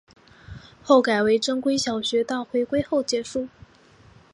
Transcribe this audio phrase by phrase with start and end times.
[0.81, 3.47] 后改为正规小学到回归后结束。